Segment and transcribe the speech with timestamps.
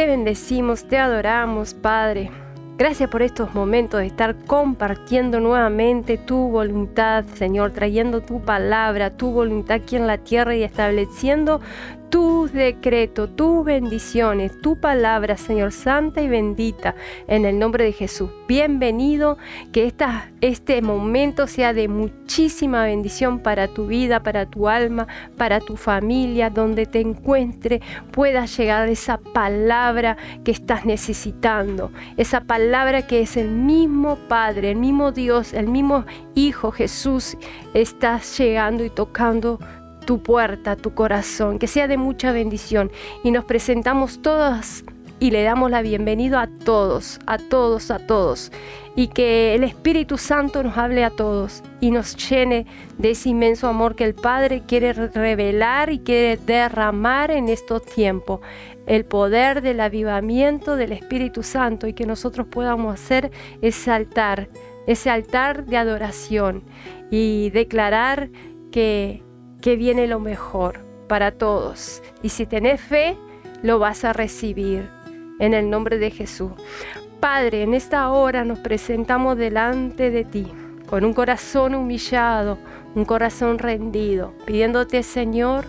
[0.00, 2.30] Te bendecimos, te adoramos, Padre.
[2.78, 9.30] Gracias por estos momentos de estar compartiendo nuevamente tu voluntad, Señor, trayendo tu palabra, tu
[9.30, 11.60] voluntad aquí en la tierra y estableciendo
[12.10, 16.96] tus decretos, tus bendiciones, tu palabra, Señor, santa y bendita,
[17.28, 18.30] en el nombre de Jesús.
[18.48, 19.38] Bienvenido,
[19.72, 19.94] que
[20.40, 25.06] este momento sea de muchísima bendición para tu vida, para tu alma,
[25.36, 33.06] para tu familia, donde te encuentre, pueda llegar esa palabra que estás necesitando, esa palabra
[33.06, 36.04] que es el mismo Padre, el mismo Dios, el mismo
[36.34, 37.36] Hijo Jesús,
[37.72, 39.60] está llegando y tocando
[40.10, 42.90] tu puerta, tu corazón, que sea de mucha bendición.
[43.22, 44.82] Y nos presentamos todas
[45.20, 48.50] y le damos la bienvenida a todos, a todos, a todos.
[48.96, 52.66] Y que el Espíritu Santo nos hable a todos y nos llene
[52.98, 58.40] de ese inmenso amor que el Padre quiere revelar y quiere derramar en estos tiempos.
[58.88, 63.30] El poder del avivamiento del Espíritu Santo y que nosotros podamos hacer
[63.62, 64.48] ese altar,
[64.88, 66.64] ese altar de adoración
[67.12, 68.30] y declarar
[68.72, 69.22] que
[69.60, 72.02] que viene lo mejor para todos.
[72.22, 73.16] Y si tenés fe,
[73.62, 74.88] lo vas a recibir
[75.38, 76.52] en el nombre de Jesús.
[77.20, 80.46] Padre, en esta hora nos presentamos delante de ti
[80.86, 82.58] con un corazón humillado,
[82.94, 85.66] un corazón rendido, pidiéndote, Señor,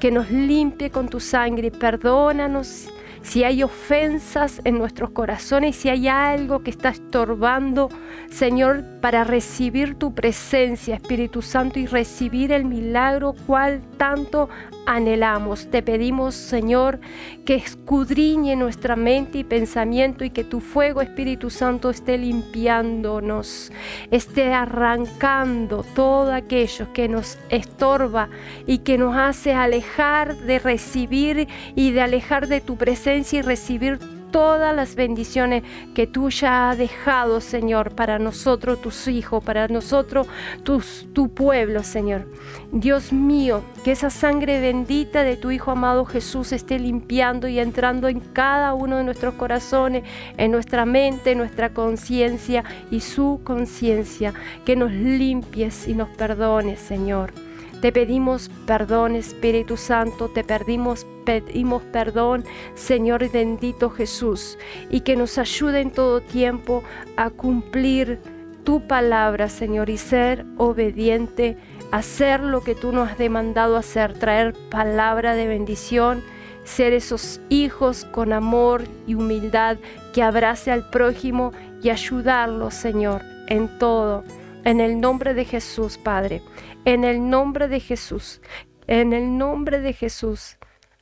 [0.00, 2.88] que nos limpie con tu sangre, perdónanos
[3.28, 7.90] si hay ofensas en nuestros corazones, si hay algo que está estorbando,
[8.30, 14.48] Señor, para recibir tu presencia, Espíritu Santo, y recibir el milagro cual tanto
[14.88, 15.70] anhelamos.
[15.70, 16.98] Te pedimos, Señor,
[17.44, 23.70] que escudriñe nuestra mente y pensamiento y que tu fuego, Espíritu Santo, esté limpiándonos,
[24.10, 28.30] esté arrancando todo aquello que nos estorba
[28.66, 34.17] y que nos hace alejar de recibir y de alejar de tu presencia y recibir
[34.30, 35.62] todas las bendiciones
[35.94, 40.26] que tú ya has dejado, Señor, para nosotros, tus hijos, para nosotros,
[40.64, 42.26] tu pueblo, Señor.
[42.72, 48.08] Dios mío, que esa sangre bendita de tu Hijo amado Jesús esté limpiando y entrando
[48.08, 50.04] en cada uno de nuestros corazones,
[50.36, 54.34] en nuestra mente, en nuestra conciencia y su conciencia.
[54.64, 57.32] Que nos limpies y nos perdones, Señor.
[57.80, 62.42] Te pedimos perdón, Espíritu Santo, te pedimos, pedimos perdón,
[62.74, 64.56] Señor bendito Jesús,
[64.88, 66.82] y que nos ayude en todo tiempo
[67.18, 68.18] a cumplir
[68.64, 71.58] tu palabra, Señor, y ser obediente,
[71.90, 76.24] hacer lo que tú nos has demandado hacer, traer palabra de bendición,
[76.64, 79.76] ser esos hijos con amor y humildad
[80.14, 81.52] que abrace al prójimo
[81.82, 84.24] y ayudarlo, Señor, en todo.
[84.64, 86.40] En el nombre de Jesús, Padre
[86.84, 88.40] en el nombre de Jesús,
[88.86, 90.57] en el nombre de Jesús.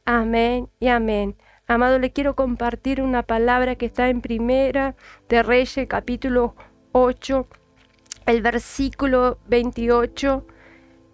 [0.09, 1.34] Amén y amén.
[1.67, 4.94] Amado, le quiero compartir una palabra que está en Primera
[5.28, 6.55] de Reyes, capítulo
[6.93, 7.49] 8,
[8.27, 10.47] el versículo 28,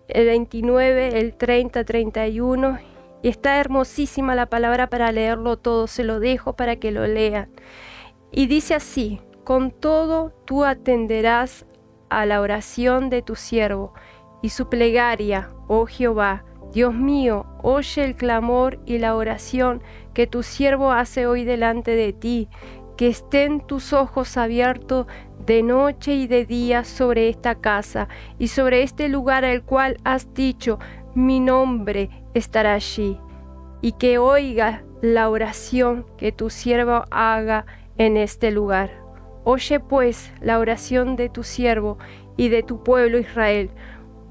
[0.09, 2.79] el 29, el 30, 31.
[3.23, 5.87] Y está hermosísima la palabra para leerlo todo.
[5.87, 7.49] Se lo dejo para que lo lean.
[8.31, 11.65] Y dice así, con todo tú atenderás
[12.11, 13.95] a la oración de tu siervo
[14.43, 19.83] y su plegaria, oh Jehová, Dios mío, oye el clamor y la oración
[20.15, 22.49] que tu siervo hace hoy delante de ti,
[22.97, 25.07] que estén tus ojos abiertos
[25.45, 30.33] de noche y de día sobre esta casa y sobre este lugar al cual has
[30.33, 30.79] dicho,
[31.15, 33.19] mi nombre estará allí,
[33.83, 37.67] y que oiga la oración que tu siervo haga
[37.99, 38.91] en este lugar.
[39.45, 41.99] Oye pues la oración de tu siervo
[42.37, 43.71] y de tu pueblo Israel,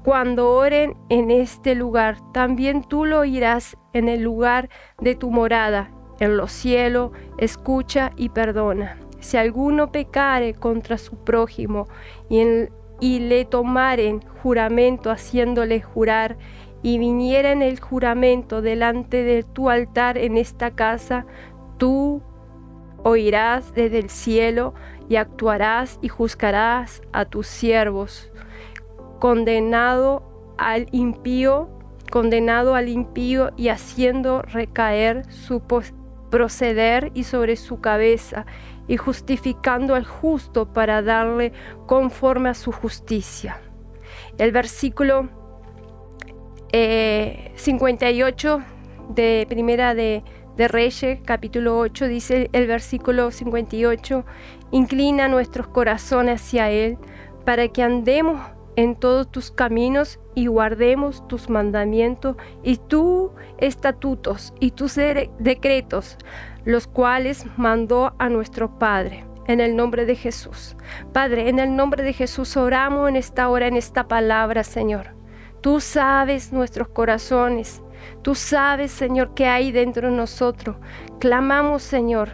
[0.04, 4.68] cuando oren en este lugar, también tú lo oirás en el lugar
[5.00, 8.98] de tu morada, en los cielos, escucha y perdona.
[9.20, 11.86] Si alguno pecare contra su prójimo
[12.28, 12.42] y,
[13.00, 16.36] y le tomaren juramento haciéndole jurar,
[16.82, 21.26] y viniera en el juramento delante de tu altar en esta casa,
[21.78, 22.22] tú
[23.04, 24.74] oirás desde el cielo
[25.08, 28.31] y actuarás y juzgarás a tus siervos
[29.22, 30.24] condenado
[30.58, 31.68] al impío,
[32.10, 35.62] condenado al impío y haciendo recaer su
[36.28, 38.46] proceder y sobre su cabeza,
[38.88, 41.52] y justificando al justo para darle
[41.86, 43.60] conforme a su justicia.
[44.38, 45.28] El versículo
[46.72, 48.62] 58 eh,
[49.14, 50.24] de Primera de,
[50.56, 54.24] de Reyes, capítulo 8, dice el versículo 58,
[54.72, 56.98] inclina nuestros corazones hacia Él,
[57.44, 58.40] para que andemos
[58.76, 64.96] en todos tus caminos y guardemos tus mandamientos y tus estatutos y tus
[65.38, 66.16] decretos,
[66.64, 69.24] los cuales mandó a nuestro Padre.
[69.48, 70.76] En el nombre de Jesús.
[71.12, 75.16] Padre, en el nombre de Jesús oramos en esta hora, en esta palabra, Señor.
[75.60, 77.82] Tú sabes nuestros corazones.
[78.22, 80.76] Tú sabes, Señor, qué hay dentro de nosotros.
[81.18, 82.30] Clamamos, Señor,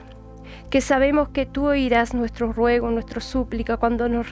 [0.70, 4.26] que sabemos que tú oirás nuestro ruego, nuestra súplica, cuando nos,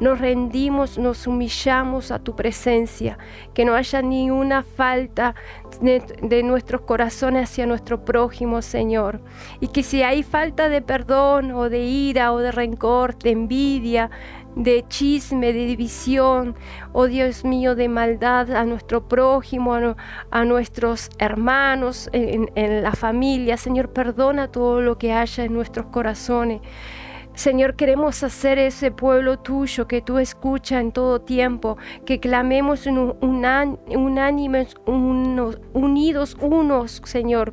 [0.00, 3.18] nos rendimos, nos humillamos a tu presencia,
[3.54, 5.34] que no haya ni una falta
[5.80, 9.20] de nuestros corazones hacia nuestro prójimo, Señor.
[9.60, 14.10] Y que si hay falta de perdón o de ira o de rencor, de envidia,
[14.56, 16.56] de chisme, de división,
[16.92, 19.74] oh Dios mío, de maldad a nuestro prójimo,
[20.30, 23.56] a, nuestros hermanos, en, en la familia.
[23.56, 26.60] Señor, perdona todo lo que haya en nuestros corazones.
[27.38, 33.14] Señor, queremos hacer ese pueblo tuyo que tú escuchas en todo tiempo, que clamemos un,
[33.20, 37.52] unánime, unos, unidos unos, Señor,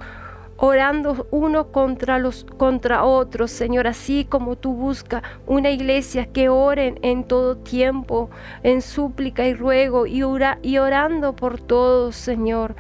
[0.58, 7.00] orando uno contra los contra otros, Señor, así como tú buscas una iglesia que oren
[7.02, 8.30] en todo tiempo,
[8.64, 10.22] en súplica y ruego y,
[10.62, 12.76] y orando por todos, Señor.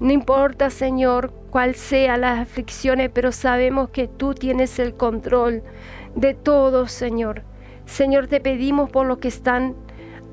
[0.00, 5.62] No importa, Señor, cuál sea las aflicciones, pero sabemos que tú tienes el control
[6.16, 7.42] de todo, Señor.
[7.86, 9.74] Señor, te pedimos por los que están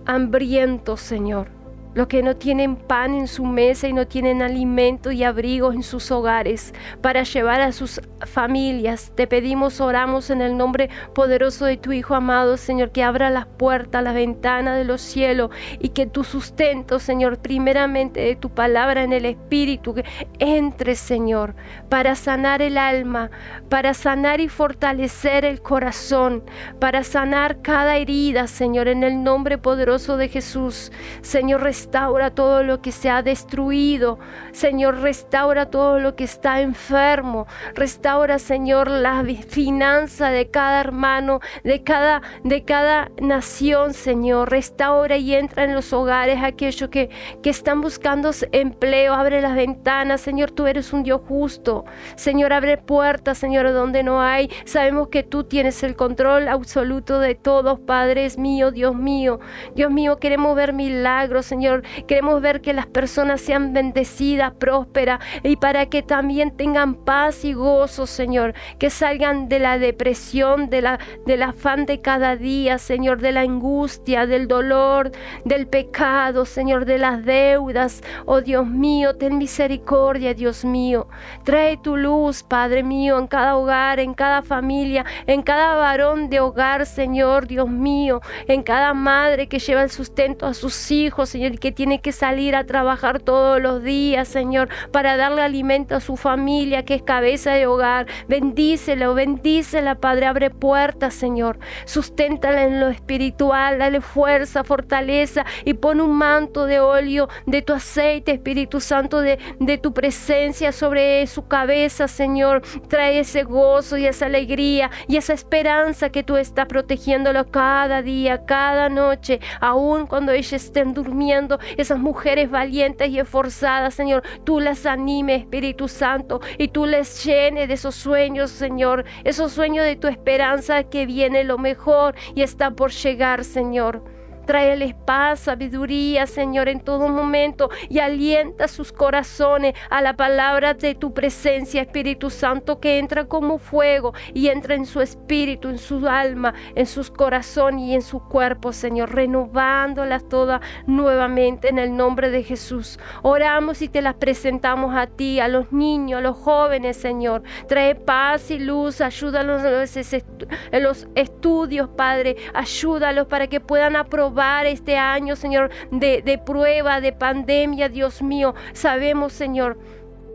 [0.05, 1.60] hambrientos, Señor
[1.93, 5.83] los que no tienen pan en su mesa y no tienen alimento y abrigo en
[5.83, 9.11] sus hogares para llevar a sus familias.
[9.15, 13.45] Te pedimos, oramos en el nombre poderoso de tu Hijo amado, Señor, que abra las
[13.45, 19.03] puertas, las ventanas de los cielos y que tu sustento, Señor, primeramente de tu palabra
[19.03, 20.05] en el Espíritu, que
[20.39, 21.55] entre, Señor,
[21.89, 23.31] para sanar el alma,
[23.69, 26.43] para sanar y fortalecer el corazón,
[26.79, 30.91] para sanar cada herida, Señor, en el nombre poderoso de Jesús.
[31.21, 34.19] Señor, restaura todo lo que se ha destruido.
[34.51, 37.47] Señor, restaura todo lo que está enfermo.
[37.73, 44.51] Restaura, Señor, la finanza de cada hermano, de cada, de cada nación, Señor.
[44.51, 47.09] Restaura y entra en los hogares aquellos que,
[47.41, 49.15] que están buscando empleo.
[49.15, 51.85] Abre las ventanas, Señor, tú eres un Dios justo.
[52.15, 54.51] Señor, abre puertas, Señor, donde no hay.
[54.65, 59.39] Sabemos que tú tienes el control absoluto de todos, Padre mío, Dios mío.
[59.75, 61.70] Dios mío, queremos ver milagros, Señor
[62.07, 67.53] Queremos ver que las personas sean bendecidas, prósperas y para que también tengan paz y
[67.53, 68.53] gozo, Señor.
[68.79, 73.41] Que salgan de la depresión, de la, del afán de cada día, Señor, de la
[73.41, 75.11] angustia, del dolor,
[75.45, 78.01] del pecado, Señor, de las deudas.
[78.25, 81.07] Oh Dios mío, ten misericordia, Dios mío.
[81.43, 86.39] Trae tu luz, Padre mío, en cada hogar, en cada familia, en cada varón de
[86.39, 91.57] hogar, Señor, Dios mío, en cada madre que lleva el sustento a sus hijos, Señor,
[91.61, 96.17] que tiene que salir a trabajar todos los días, Señor, para darle alimento a su
[96.17, 98.07] familia, que es cabeza de hogar.
[98.27, 100.25] Bendícelo, bendícela, Padre.
[100.25, 101.59] Abre puertas, Señor.
[101.85, 107.73] Susténtala en lo espiritual, dale fuerza, fortaleza y pon un manto de óleo de tu
[107.73, 112.63] aceite, Espíritu Santo, de, de tu presencia sobre su cabeza, Señor.
[112.89, 118.45] Trae ese gozo y esa alegría y esa esperanza que tú estás protegiéndolo cada día,
[118.45, 124.23] cada noche, aun cuando ellos estén durmiendo esas mujeres valientes y esforzadas, Señor.
[124.43, 129.05] Tú las animes, Espíritu Santo, y tú les llenes de esos sueños, Señor.
[129.23, 134.03] Esos sueños de tu esperanza que viene lo mejor y está por llegar, Señor.
[134.51, 140.93] Tráeles paz, sabiduría, Señor, en todo momento y alienta sus corazones a la palabra de
[140.93, 146.05] tu presencia, Espíritu Santo, que entra como fuego y entra en su espíritu, en su
[146.05, 152.29] alma, en sus corazones y en su cuerpo, Señor, renovándolas todas nuevamente en el nombre
[152.29, 152.99] de Jesús.
[153.21, 157.43] Oramos y te las presentamos a ti, a los niños, a los jóvenes, Señor.
[157.69, 162.35] Trae paz y luz, ayúdalos en los estudios, Padre.
[162.53, 168.55] Ayúdalos para que puedan aprobar este año, Señor, de, prueba, de pandemia, Dios mío.
[168.73, 169.77] Sabemos, Señor,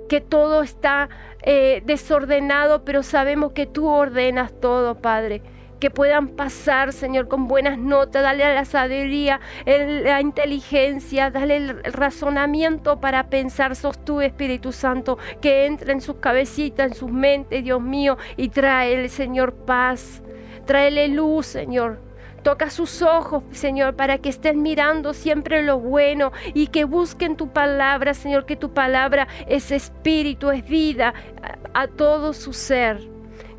[0.08, 1.08] que todo está
[1.42, 5.42] eh, desordenado, pero sabemos que tú ordenas todo, Padre.
[5.80, 11.84] Que puedan pasar, Señor, con buenas notas, dale a la sabiduría, la inteligencia, dale el
[11.84, 17.62] razonamiento para pensar, sos tú, Espíritu Santo, que entre en sus cabecitas, en sus mentes,
[17.62, 20.22] Dios mío, y trae, Señor, paz,
[20.64, 22.05] tráele luz, Señor,
[22.46, 27.48] Toca sus ojos, Señor, para que estén mirando siempre lo bueno y que busquen tu
[27.48, 31.12] palabra, Señor, que tu palabra es espíritu, es vida
[31.74, 33.00] a, todo su ser.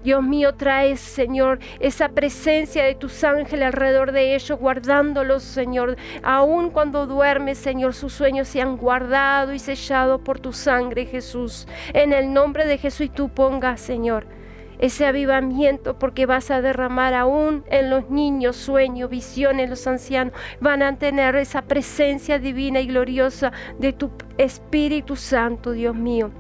[0.05, 5.97] Dios mío, traes, Señor, esa presencia de tus ángeles alrededor de ellos, guardándolos, Señor.
[6.23, 11.67] Aun cuando duermes, Señor, sus sueños sean guardados y sellados por tu sangre, Jesús.
[11.91, 14.36] En el nombre de Jesús y tú pongas, Señor
[14.79, 20.81] ese avivamiento porque vas a derramar aún en los niños sueños, visiones, los ancianos van
[20.83, 26.31] a tener esa presencia divina y gloriosa de tu Espíritu Santo, Dios mío.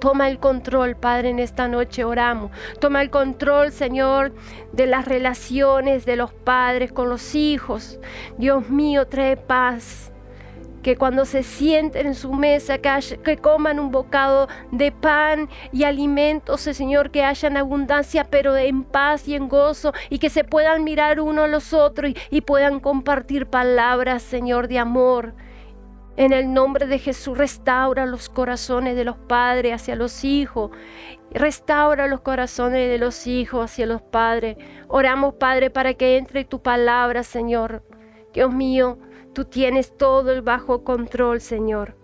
[0.00, 2.50] Toma el control, Padre, en esta noche oramos.
[2.80, 4.32] Toma el control, Señor,
[4.72, 7.98] de las relaciones de los padres con los hijos.
[8.36, 10.12] Dios mío, trae paz.
[10.86, 16.60] Que cuando se sienten en su mesa, que, coman un bocado de pan y alimentos,
[16.60, 21.18] Señor, que hayan abundancia, pero en paz y en gozo, y que se puedan mirar
[21.18, 25.34] uno a los otros y, y puedan compartir palabras, Señor, de amor
[26.16, 30.70] en el nombre de Jesús, restaura los corazones de los padres hacia los hijos.
[31.32, 34.56] Restaura los corazones de los hijos hacia los padres.
[34.86, 37.82] Oramos, Padre, para que entre tu palabra, Señor.
[38.32, 38.98] Dios mío,
[39.36, 41.94] tú tienes todo el bajo control, Señor.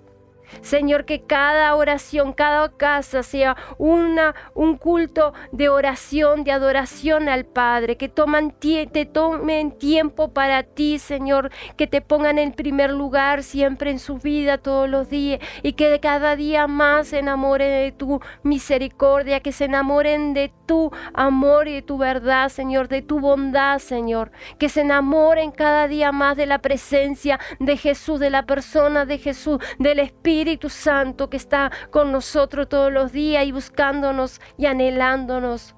[0.60, 7.44] Señor, que cada oración, cada casa sea una, un culto de oración, de adoración al
[7.44, 13.42] Padre, que toman te tomen tiempo para ti, Señor, que te pongan en primer lugar
[13.42, 17.70] siempre en su vida todos los días y que de cada día más se enamoren
[17.70, 23.02] de tu misericordia, que se enamoren de tu amor y de tu verdad, Señor, de
[23.02, 28.30] tu bondad, Señor, que se enamoren cada día más de la presencia de Jesús, de
[28.30, 33.44] la persona de Jesús, del Espíritu Espíritu Santo que está con nosotros todos los días
[33.44, 35.76] y buscándonos y anhelándonos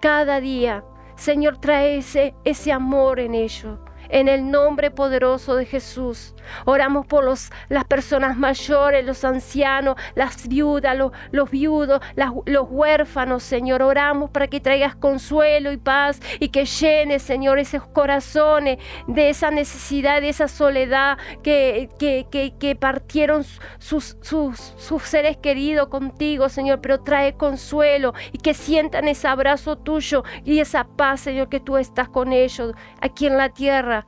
[0.00, 0.82] cada día.
[1.14, 3.78] Señor, trae ese, ese amor en ellos
[4.10, 6.34] en el nombre poderoso de Jesús.
[6.64, 12.00] Oramos por los, las personas mayores, los ancianos, las viudas, los, viudos,
[12.46, 13.82] los huérfanos, Señor.
[13.82, 19.50] Oramos para que traigas consuelo y paz y que llenes, Señor, esos corazones de esa
[19.50, 22.26] necesidad, de esa soledad que, que,
[22.58, 23.44] que, partieron
[23.78, 26.80] sus, sus, sus seres queridos contigo, Señor.
[26.80, 31.76] Pero trae consuelo y que sientan ese abrazo tuyo y esa paz, Señor, que tú
[31.76, 33.99] estás con ellos aquí en la tierra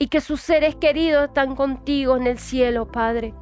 [0.00, 3.34] y que sus seres queridos están contigo en el cielo, Padre.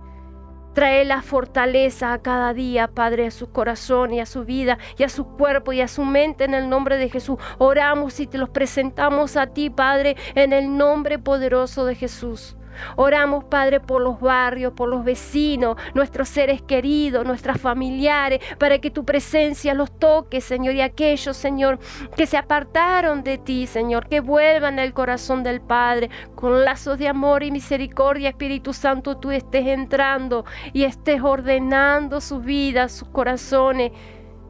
[0.74, 5.04] Trae la fortaleza a cada día, Padre, a su corazón y a su vida y
[5.04, 7.38] a su cuerpo y a su mente en el nombre de Jesús.
[7.58, 12.56] Oramos y te los presentamos a ti, Padre, en el nombre poderoso de Jesús.
[12.96, 18.90] Oramos, Padre, por los barrios, por los vecinos, nuestros seres queridos, nuestras familiares, para que
[18.90, 21.78] tu presencia los toque, Señor, y aquellos, Señor,
[22.16, 27.08] que se apartaron de ti, Señor, que vuelvan al corazón del Padre, con lazos de
[27.08, 33.92] amor y misericordia, Espíritu Santo, tú estés entrando y estés ordenando sus vidas, sus corazones.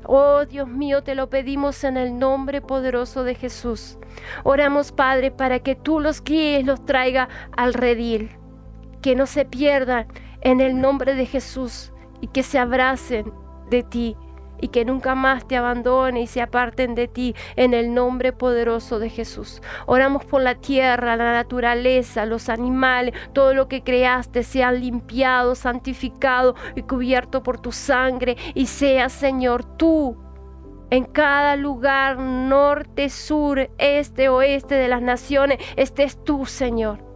[0.05, 3.99] Oh Dios mío, te lo pedimos en el nombre poderoso de Jesús.
[4.45, 8.31] Oramos, Padre, para que tú los guíes, los traiga al redil,
[9.03, 10.07] que no se pierdan
[10.41, 13.33] en el nombre de Jesús y que se abracen
[13.71, 14.17] de ti
[14.61, 18.99] y que nunca más te abandone y se aparten de ti en el nombre poderoso
[18.99, 19.61] de Jesús.
[19.87, 26.55] Oramos por la tierra, la naturaleza, los animales, todo lo que creaste sea limpiado, santificado
[26.75, 30.17] y cubierto por tu sangre y sea, Señor, tú
[30.91, 37.08] en cada lugar, norte, sur, este, oeste de las naciones, estés tú, Señor.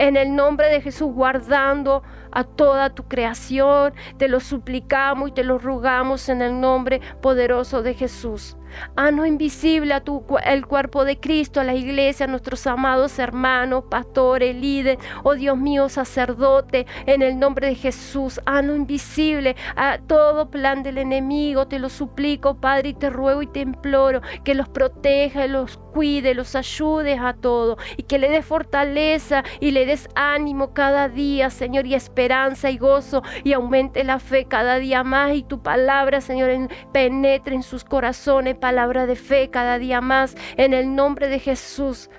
[0.00, 2.02] En el nombre de Jesús, guardando
[2.32, 3.92] a toda tu creación.
[4.16, 8.56] Te lo suplicamos y te lo rogamos en el nombre poderoso de Jesús.
[8.96, 13.84] Ano invisible a tu, el cuerpo de Cristo, a la iglesia, a nuestros amados hermanos,
[13.90, 18.40] pastores, líderes, oh Dios mío, sacerdote, en el nombre de Jesús.
[18.46, 23.46] Ano invisible a todo plan del enemigo, te lo suplico, Padre, y te ruego y
[23.46, 28.44] te imploro que los proteja, los cuide, los ayudes a todos y que le des
[28.44, 34.18] fortaleza y le des ánimo cada día, Señor, y esperanza y gozo y aumente la
[34.18, 39.50] fe cada día más y tu palabra, Señor, penetre en sus corazones palabra de fe
[39.50, 42.10] cada día más en el nombre de Jesús.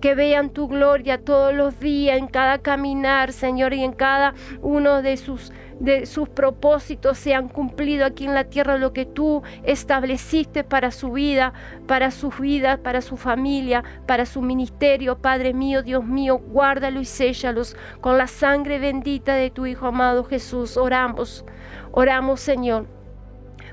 [0.00, 5.02] Que vean tu gloria todos los días, en cada caminar, Señor, y en cada uno
[5.02, 10.62] de sus, de sus propósitos sean cumplido aquí en la tierra lo que tú estableciste
[10.62, 11.52] para su vida,
[11.88, 15.18] para su vida, para su familia, para su ministerio.
[15.18, 20.22] Padre mío, Dios mío, guárdalo y séllalos con la sangre bendita de tu Hijo amado
[20.22, 20.76] Jesús.
[20.76, 21.44] Oramos,
[21.90, 22.86] oramos, Señor,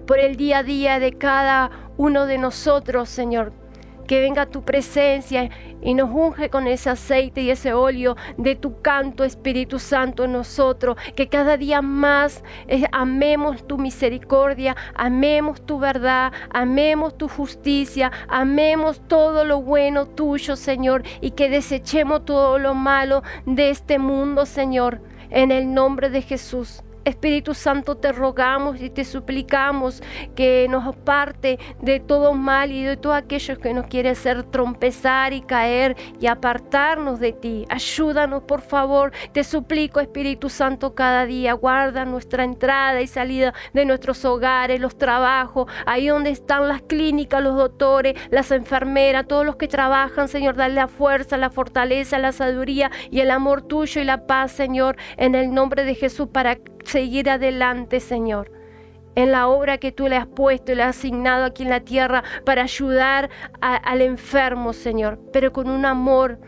[0.07, 3.53] por el día a día de cada uno de nosotros, Señor.
[4.05, 5.49] que venga tu presencia
[5.81, 10.33] y nos unge con ese aceite y ese óleo de tu canto, Espíritu Santo, en
[10.33, 18.11] nosotros, que cada día más eh, amemos tu misericordia, amemos tu verdad, amemos tu justicia,
[18.27, 24.45] amemos todo lo bueno tuyo, Señor, y que desechemos todo lo malo de este mundo,
[24.45, 26.84] Señor, en el nombre de Jesús.
[27.05, 30.01] Espíritu Santo, te rogamos y te suplicamos
[30.35, 35.33] que nos aparte de todo mal y de todo aquello que nos quiere hacer trompezar
[35.33, 37.65] y caer y apartarnos de ti.
[37.69, 39.11] Ayúdanos, por favor.
[39.31, 41.53] Te suplico, Espíritu Santo, cada día.
[41.53, 47.43] Guarda nuestra entrada y salida de nuestros hogares, los trabajos, ahí donde están las clínicas,
[47.43, 50.55] los doctores, las enfermeras, todos los que trabajan, Señor.
[50.55, 54.97] Dale la fuerza, la fortaleza, la sabiduría y el amor tuyo y la paz, Señor,
[55.17, 58.51] en el nombre de Jesús, para seguir adelante, Señor,
[59.15, 61.79] en la obra que tú le has puesto y le has asignado aquí en la
[61.79, 63.29] tierra para ayudar
[63.61, 66.39] al enfermo, Señor, pero con un amor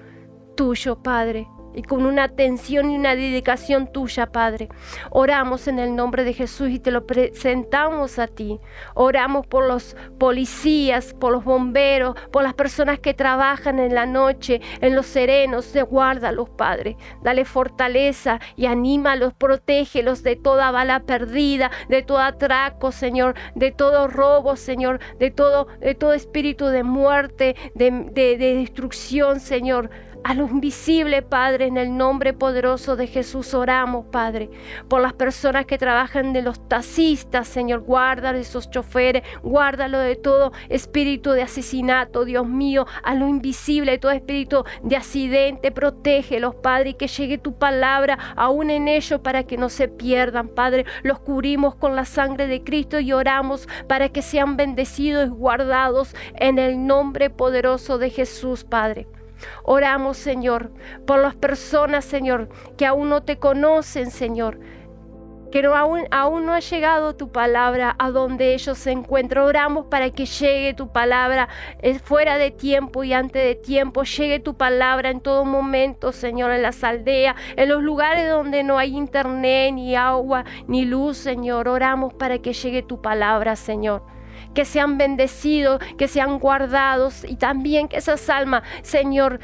[0.56, 4.67] tuyo, Padre y con una atención y una dedicación tuya, Padre.
[5.12, 8.60] Oramos en el nombre de Jesús y te lo presentamos a ti.
[8.96, 14.60] Oramos por los policías, por los bomberos, por las personas que trabajan en la noche,
[14.81, 15.72] en los serenos.
[15.88, 16.98] Guárdalos, Padre.
[17.22, 24.07] Dale fortaleza y anímalos, protégelos de toda bala perdida, de todo atraco, Señor, de todo
[24.07, 29.91] robo, Señor, de todo, de todo espíritu de muerte, de, de destrucción, Señor
[30.24, 34.50] a lo invisible, Padre, en el nombre poderoso de Jesús oramos, Padre,
[34.88, 40.15] por las personas que trabajan de los taxistas, Señor, guárdalo de esos choferes, guárdalo de
[40.15, 46.89] todo espíritu de asesinato, Dios mío, a lo invisible, todo espíritu de accidente, protégelos, Padre,
[46.89, 50.86] y que llegue tu palabra aún en ellos para que no se pierdan, Padre.
[51.03, 56.15] Los cubrimos con la sangre de Cristo y oramos para que sean bendecidos y guardados
[56.36, 59.07] en el nombre poderoso de Jesús, Padre.
[59.63, 60.72] Oramos, Señor,
[61.06, 64.60] por las personas, Señor, que aún no te conocen, Señor.
[65.51, 69.46] Que aún, no ha llegado tu palabra a donde ellos se encuentran.
[69.46, 71.48] Oramos para que llegue tu palabra
[71.82, 74.03] eh, fuera de tiempo y antes de tiempo.
[74.03, 78.77] Llegue tu palabra en todo momento, Señor, en las aldeas, en los lugares donde no
[78.77, 81.70] hay internet, ni agua, ni luz, Señor.
[81.70, 84.17] Oramos para que llegue tu palabra, Señor
[84.53, 89.40] que sean bendecidos, que sean guardados y también que esas almas, Señor,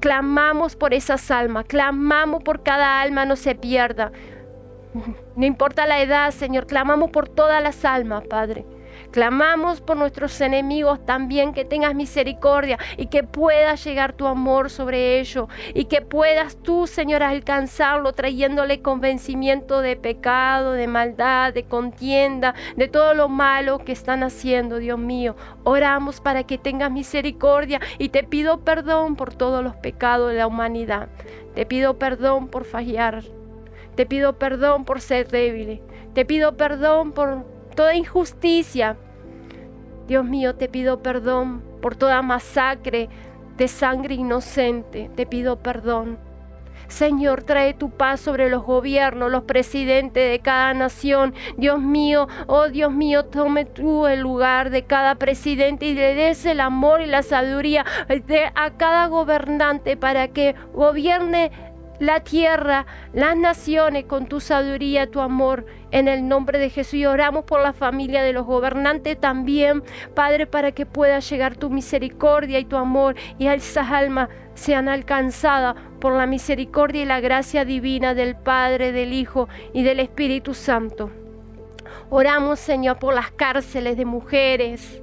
[0.00, 4.12] clamamos por esas almas, clamamos por cada alma no se pierda.
[5.36, 8.64] No importa la edad, Señor, clamamos por todas las almas, Padre.
[9.10, 15.18] Clamamos por nuestros enemigos también que tengas misericordia y que pueda llegar tu amor sobre
[15.18, 22.54] ellos y que puedas tú, Señor, alcanzarlo trayéndole convencimiento de pecado, de maldad, de contienda,
[22.76, 25.36] de todo lo malo que están haciendo, Dios mío.
[25.64, 30.46] Oramos para que tengas misericordia y te pido perdón por todos los pecados de la
[30.46, 31.08] humanidad.
[31.54, 33.22] Te pido perdón por fallar.
[33.94, 35.80] Te pido perdón por ser débil.
[36.14, 38.96] Te pido perdón por toda injusticia.
[40.08, 43.08] Dios mío, te pido perdón por toda masacre
[43.56, 45.08] de sangre inocente.
[45.14, 46.18] Te pido perdón.
[46.88, 51.34] Señor, trae tu paz sobre los gobiernos, los presidentes de cada nación.
[51.56, 56.46] Dios mío, oh Dios mío, tome tú el lugar de cada presidente y le des
[56.46, 57.84] el amor y la sabiduría
[58.56, 61.52] a cada gobernante para que gobierne
[61.98, 66.94] la tierra, las naciones con tu sabiduría, tu amor, en el nombre de Jesús.
[66.94, 69.82] Y oramos por la familia de los gobernantes también,
[70.14, 75.76] Padre, para que pueda llegar tu misericordia y tu amor y esas almas sean alcanzadas
[76.00, 81.10] por la misericordia y la gracia divina del Padre, del Hijo y del Espíritu Santo.
[82.10, 85.02] Oramos, Señor, por las cárceles de mujeres,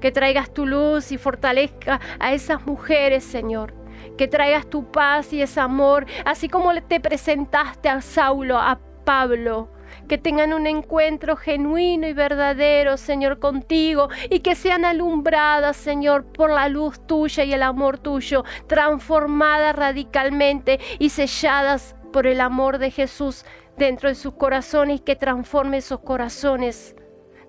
[0.00, 3.83] que traigas tu luz y fortalezca a esas mujeres, Señor
[4.16, 9.70] que traigas tu paz y ese amor, así como te presentaste a Saulo, a Pablo.
[10.08, 16.50] Que tengan un encuentro genuino y verdadero, Señor, contigo y que sean alumbradas, Señor, por
[16.50, 22.90] la luz tuya y el amor tuyo, transformadas radicalmente y selladas por el amor de
[22.90, 23.44] Jesús
[23.76, 26.96] dentro de sus corazones, que transforme esos corazones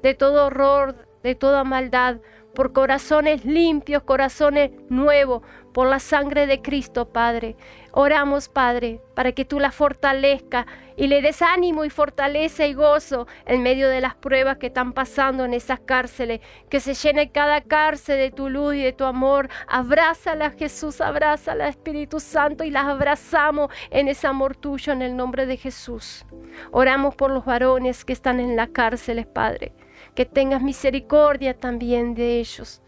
[0.01, 2.17] de todo horror, de toda maldad,
[2.55, 5.43] por corazones limpios, corazones nuevos,
[5.75, 7.57] por la sangre de Cristo, Padre.
[7.91, 10.65] Oramos, Padre, para que tú la fortalezcas
[10.95, 14.93] y le des ánimo y fortaleza y gozo en medio de las pruebas que están
[14.93, 16.39] pasando en esas cárceles.
[16.69, 19.49] Que se llene cada cárcel de tu luz y de tu amor.
[19.67, 25.45] Abrázala, Jesús, abrázala, Espíritu Santo, y las abrazamos en ese amor tuyo en el nombre
[25.45, 26.25] de Jesús.
[26.71, 29.73] Oramos por los varones que están en las cárceles, Padre.
[30.15, 32.81] Que tengas misericordia también de ellos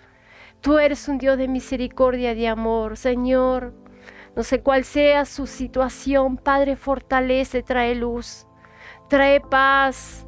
[0.61, 3.73] Tú eres un Dios de misericordia de amor, Señor.
[4.35, 8.47] No sé cuál sea su situación, Padre, fortalece, trae luz,
[9.07, 10.26] trae paz,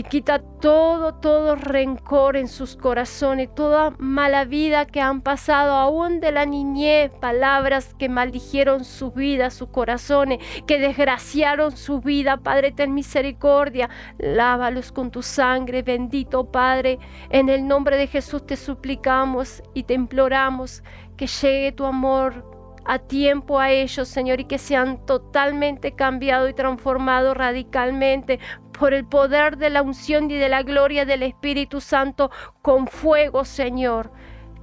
[0.00, 6.20] y quita todo, todo rencor en sus corazones, toda mala vida que han pasado, aún
[6.20, 12.38] de la niñez, palabras que maldijeron su vida, sus corazones, que desgraciaron su vida.
[12.38, 16.98] Padre, ten misericordia, lávalos con tu sangre, bendito Padre.
[17.28, 20.82] En el nombre de Jesús te suplicamos y te imploramos
[21.18, 22.42] que llegue tu amor
[22.84, 28.40] a tiempo a ellos, Señor, y que sean totalmente cambiados y transformados radicalmente
[28.80, 32.30] por el poder de la unción y de la gloria del Espíritu Santo
[32.62, 34.10] con fuego, Señor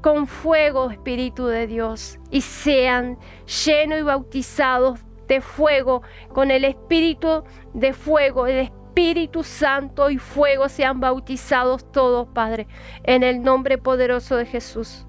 [0.01, 3.17] con fuego, Espíritu de Dios, y sean
[3.65, 6.01] llenos y bautizados de fuego,
[6.34, 12.67] con el Espíritu de fuego, el Espíritu Santo y fuego sean bautizados todos, Padre,
[13.03, 15.06] en el nombre poderoso de Jesús.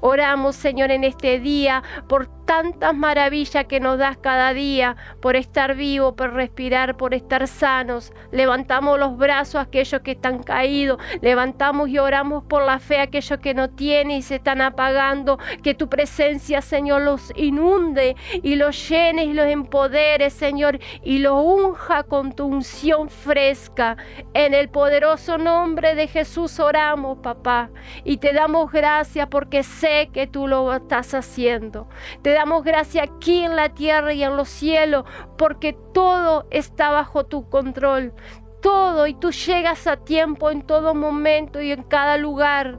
[0.00, 5.76] Oramos, Señor, en este día por tantas maravillas que nos das cada día, por estar
[5.76, 8.12] vivo, por respirar, por estar sanos.
[8.32, 13.02] Levantamos los brazos a aquellos que están caídos, levantamos y oramos por la fe a
[13.02, 15.38] aquellos que no tienen y se están apagando.
[15.62, 21.40] Que tu presencia, Señor, los inunde y los llene y los empodere, Señor, y los
[21.40, 23.96] unja con tu unción fresca.
[24.34, 27.70] En el poderoso nombre de Jesús oramos, papá,
[28.02, 31.88] y te damos gracias porque sé que tú lo estás haciendo.
[32.22, 35.04] Te damos gracias aquí en la tierra y en los cielos,
[35.36, 38.14] porque todo está bajo tu control.
[38.62, 42.78] Todo y tú llegas a tiempo en todo momento y en cada lugar.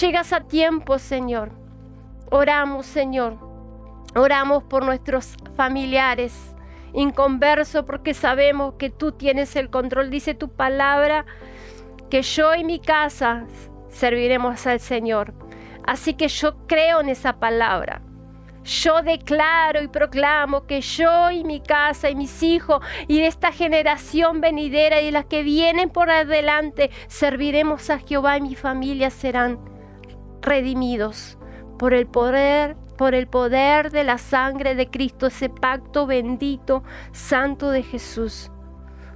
[0.00, 1.52] Llegas a tiempo, Señor.
[2.30, 3.38] Oramos, Señor.
[4.14, 6.54] Oramos por nuestros familiares
[6.92, 10.10] inconversos porque sabemos que tú tienes el control.
[10.10, 11.24] Dice tu palabra
[12.10, 13.46] que yo y mi casa
[13.88, 15.32] serviremos al Señor.
[15.86, 18.02] Así que yo creo en esa palabra.
[18.68, 23.50] Yo declaro y proclamo que yo y mi casa y mis hijos y de esta
[23.50, 29.08] generación venidera y de las que vienen por adelante serviremos a Jehová y mi familia
[29.08, 29.58] serán
[30.42, 31.38] redimidos
[31.78, 37.70] por el poder por el poder de la sangre de Cristo, ese pacto bendito, santo
[37.70, 38.50] de Jesús.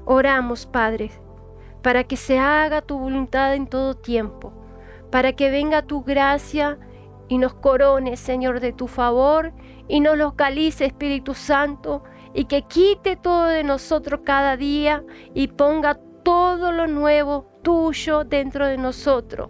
[0.06, 1.10] Oramos, Padre,
[1.82, 4.52] para que se haga tu voluntad en todo tiempo,
[5.10, 6.78] para que venga tu gracia
[7.32, 9.54] y nos corone, Señor, de tu favor
[9.88, 15.98] y nos localice, Espíritu Santo, y que quite todo de nosotros cada día y ponga
[16.24, 19.48] todo lo nuevo tuyo dentro de nosotros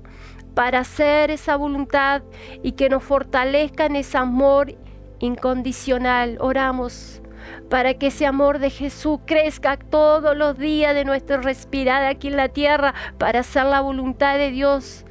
[0.54, 2.22] para hacer esa voluntad
[2.62, 4.72] y que nos fortalezca en ese amor
[5.18, 6.36] incondicional.
[6.38, 7.20] Oramos
[7.68, 12.36] para que ese amor de Jesús crezca todos los días de nuestro respirar aquí en
[12.36, 15.04] la tierra para hacer la voluntad de Dios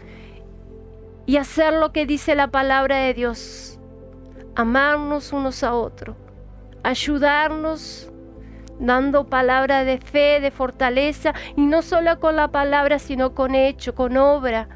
[1.32, 3.80] y hacer lo que dice la palabra de Dios.
[4.54, 6.17] Amarnos unos a otros,
[6.84, 8.12] ayudarnos
[8.82, 13.96] dando palabra de fe, de fortaleza, y no solo con la palabra, sino con hecho,
[13.96, 14.67] con obra,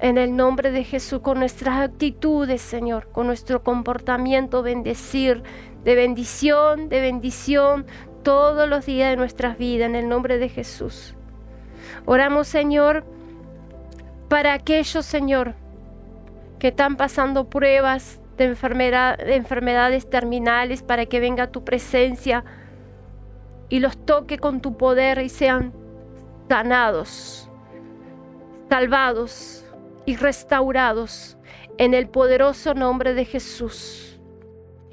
[0.00, 5.44] en el nombre de Jesús, con nuestras actitudes, Señor, con nuestro comportamiento, bendecir,
[5.84, 7.86] de bendición, de bendición,
[8.24, 11.14] todos los días de nuestras vidas, en el nombre de Jesús.
[12.06, 13.04] Oramos, Señor,
[14.28, 15.61] para aquellos, Señor,
[16.62, 22.44] que están pasando pruebas de, enfermedad, de enfermedades terminales para que venga tu presencia
[23.68, 25.72] y los toque con tu poder y sean
[26.48, 27.50] sanados,
[28.70, 29.66] salvados
[30.06, 31.36] y restaurados
[31.78, 34.20] en el poderoso nombre de Jesús.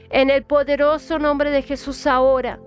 [0.09, 2.59] En el poderoso nombre de Jesús ahora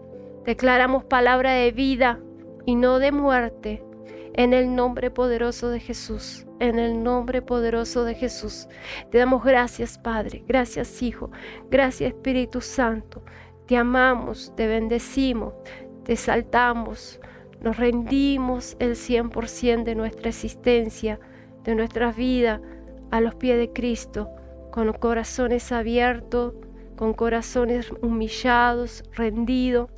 [0.45, 2.21] declaramos palabra de vida
[2.67, 3.83] y no de muerte
[4.35, 8.69] en el nombre poderoso de Jesús, en el nombre poderoso de Jesús.
[9.11, 11.31] Te damos gracias, Padre, gracias, Hijo,
[11.71, 13.23] gracias, Espíritu Santo.
[13.67, 15.55] Te amamos, te bendecimos,
[16.05, 17.21] te saltamos,
[17.61, 21.21] nos rendimos el 100% de nuestra existencia,
[21.65, 22.61] de nuestra vida
[23.11, 24.31] a los pies de Cristo,
[24.73, 26.55] con corazones abiertos,
[26.97, 29.91] con corazones humillados, rendidos.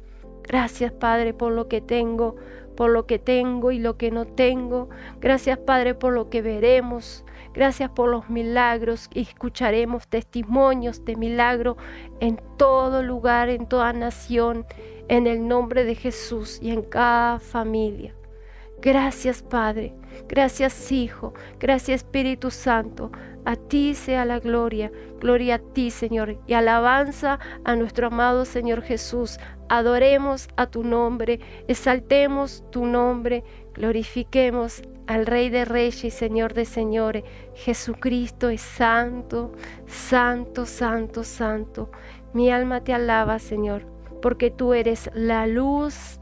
[0.43, 2.37] Gracias, Padre, por lo que tengo,
[2.77, 4.89] por lo que tengo y lo que no tengo.
[5.21, 7.25] Gracias Padre por lo que veremos.
[7.55, 11.77] Gracias por los milagros y escucharemos testimonios de milagro
[12.19, 14.67] en todo lugar, en toda nación,
[15.09, 18.15] en el nombre de Jesús y en cada familia.
[18.85, 19.95] Gracias Padre,
[20.29, 23.11] gracias Hijo, gracias Espíritu Santo.
[23.47, 28.83] A ti sea la gloria, gloria a ti Señor y alabanza a nuestro amado Señor
[28.83, 29.39] Jesús.
[29.71, 33.43] Adoremos a tu nombre, exaltemos tu nombre,
[33.73, 37.25] glorifiquemos al Rey de Reyes y Señor de Señores.
[37.55, 39.53] Jesucristo es santo,
[39.87, 41.91] santo, santo, santo.
[42.35, 43.87] Mi alma te alaba, Señor,
[44.21, 46.19] porque tú eres la luz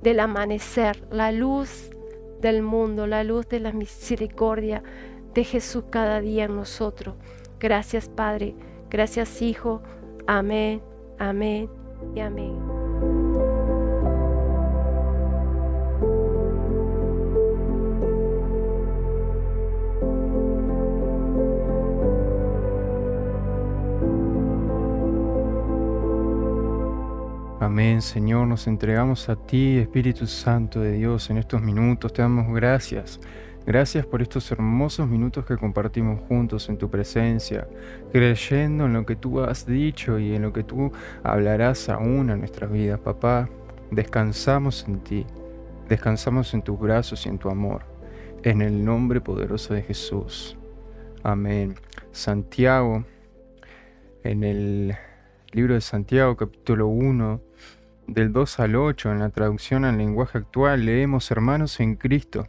[0.00, 1.90] del amanecer, la luz
[2.40, 4.82] del mundo, la luz de la misericordia
[5.34, 7.14] de Jesús cada día en nosotros.
[7.60, 8.54] Gracias, Padre.
[8.90, 9.82] Gracias, Hijo.
[10.26, 10.82] Amén,
[11.18, 11.68] amén
[12.14, 12.77] y amén.
[27.68, 32.14] Amén, Señor, nos entregamos a ti, Espíritu Santo de Dios, en estos minutos.
[32.14, 33.20] Te damos gracias.
[33.66, 37.68] Gracias por estos hermosos minutos que compartimos juntos en tu presencia,
[38.10, 40.90] creyendo en lo que tú has dicho y en lo que tú
[41.22, 43.50] hablarás aún a nuestras vidas, papá.
[43.90, 45.26] Descansamos en ti,
[45.90, 47.82] descansamos en tus brazos y en tu amor,
[48.44, 50.56] en el nombre poderoso de Jesús.
[51.22, 51.74] Amén.
[52.12, 53.04] Santiago,
[54.24, 54.96] en el
[55.52, 57.40] libro de Santiago capítulo 1,
[58.06, 62.46] del 2 al 8, en la traducción al lenguaje actual, leemos Hermanos en Cristo.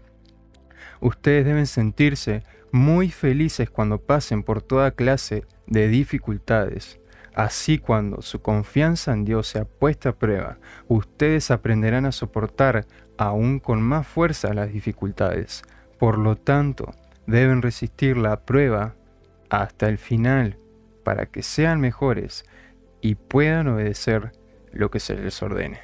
[0.99, 6.99] Ustedes deben sentirse muy felices cuando pasen por toda clase de dificultades.
[7.33, 10.57] Así cuando su confianza en Dios sea puesta a prueba,
[10.87, 12.85] ustedes aprenderán a soportar
[13.17, 15.63] aún con más fuerza las dificultades.
[15.97, 16.91] Por lo tanto,
[17.27, 18.95] deben resistir la prueba
[19.49, 20.57] hasta el final
[21.03, 22.45] para que sean mejores
[23.01, 24.31] y puedan obedecer
[24.71, 25.79] lo que se les ordene.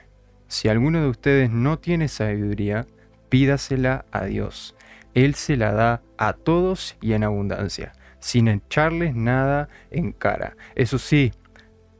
[0.47, 2.85] Si alguno de ustedes no tiene sabiduría,
[3.29, 4.75] pídasela a Dios.
[5.13, 10.55] Él se la da a todos y en abundancia, sin echarles nada en cara.
[10.75, 11.31] Eso sí,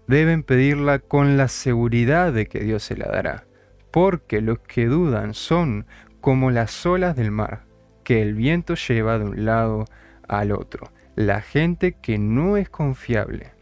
[0.07, 3.45] deben pedirla con la seguridad de que Dios se la dará,
[3.91, 5.85] porque los que dudan son
[6.21, 7.63] como las olas del mar,
[8.03, 9.85] que el viento lleva de un lado
[10.27, 10.91] al otro.
[11.15, 13.54] La gente que no es confiable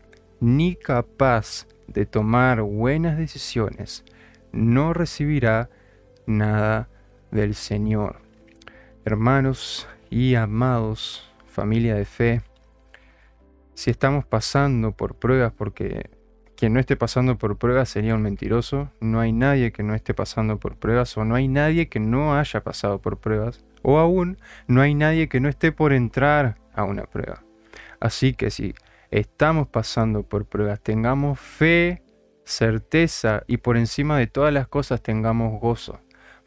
[0.44, 4.04] ni capaz de tomar buenas decisiones,
[4.52, 5.70] no recibirá
[6.26, 6.90] nada
[7.32, 8.18] del Señor.
[9.06, 12.42] Hermanos y amados, familia de fe,
[13.74, 16.10] si estamos pasando por pruebas, porque
[16.58, 20.14] quien no esté pasando por pruebas sería un mentiroso, no hay nadie que no esté
[20.14, 24.38] pasando por pruebas o no hay nadie que no haya pasado por pruebas, o aún
[24.68, 27.44] no hay nadie que no esté por entrar a una prueba.
[28.02, 28.76] Así que si
[29.14, 32.02] estamos pasando por pruebas, tengamos fe,
[32.46, 36.02] certeza y por encima de todas las cosas tengamos gozo.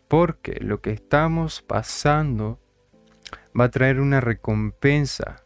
[0.09, 2.61] Porque lo que estamos pasando
[3.59, 5.45] va a traer una recompensa,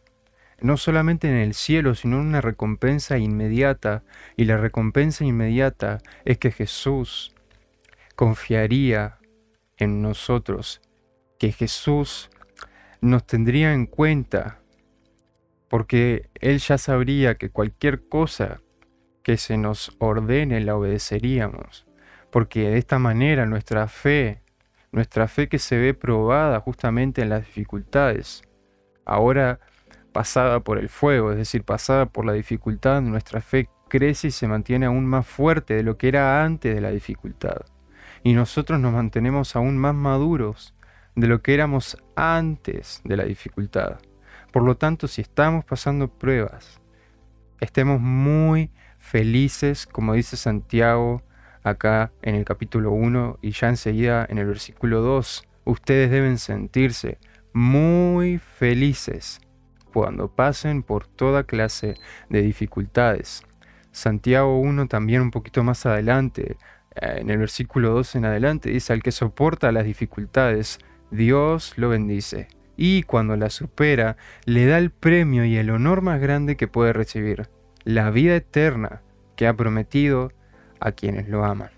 [0.61, 4.03] no solamente en el cielo, sino una recompensa inmediata.
[4.35, 7.35] Y la recompensa inmediata es que Jesús
[8.15, 9.19] confiaría
[9.77, 10.81] en nosotros,
[11.37, 12.31] que Jesús
[12.99, 14.60] nos tendría en cuenta
[15.71, 18.59] porque Él ya sabría que cualquier cosa
[19.23, 21.87] que se nos ordene la obedeceríamos,
[22.29, 24.41] porque de esta manera nuestra fe,
[24.91, 28.41] nuestra fe que se ve probada justamente en las dificultades,
[29.05, 29.61] ahora
[30.11, 34.49] pasada por el fuego, es decir, pasada por la dificultad, nuestra fe crece y se
[34.49, 37.61] mantiene aún más fuerte de lo que era antes de la dificultad.
[38.23, 40.75] Y nosotros nos mantenemos aún más maduros
[41.15, 43.99] de lo que éramos antes de la dificultad.
[44.51, 46.81] Por lo tanto, si estamos pasando pruebas,
[47.61, 51.23] estemos muy felices, como dice Santiago
[51.63, 57.17] acá en el capítulo 1 y ya enseguida en el versículo 2, ustedes deben sentirse
[57.53, 59.39] muy felices
[59.93, 61.95] cuando pasen por toda clase
[62.29, 63.43] de dificultades.
[63.91, 66.57] Santiago 1 también un poquito más adelante,
[66.95, 71.87] eh, en el versículo 2 en adelante, dice, al que soporta las dificultades, Dios lo
[71.87, 76.67] bendice y cuando la supera, le da el premio y el honor más grande que
[76.67, 77.49] puede recibir,
[77.83, 79.01] la vida eterna
[79.35, 80.31] que ha prometido
[80.79, 81.71] a quienes lo aman.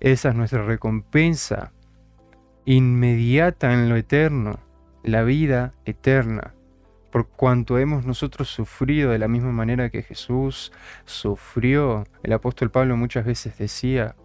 [0.00, 1.72] Esa es nuestra recompensa
[2.64, 4.58] inmediata en lo eterno,
[5.02, 6.54] la vida eterna,
[7.10, 10.72] por cuanto hemos nosotros sufrido de la misma manera que Jesús
[11.04, 12.04] sufrió.
[12.22, 14.16] El apóstol Pablo muchas veces decía,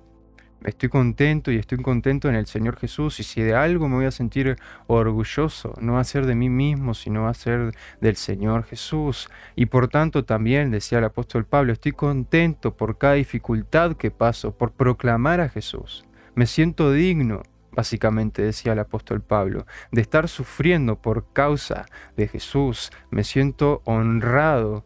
[0.63, 4.05] estoy contento y estoy contento en el Señor Jesús y si de algo me voy
[4.05, 8.15] a sentir orgulloso, no va a ser de mí mismo, sino va a ser del
[8.15, 9.29] Señor Jesús.
[9.55, 14.55] Y por tanto también, decía el apóstol Pablo, estoy contento por cada dificultad que paso,
[14.55, 16.05] por proclamar a Jesús.
[16.35, 22.91] Me siento digno, básicamente decía el apóstol Pablo, de estar sufriendo por causa de Jesús.
[23.09, 24.85] Me siento honrado